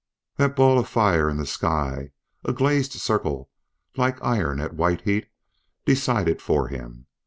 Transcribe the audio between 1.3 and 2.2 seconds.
the sky,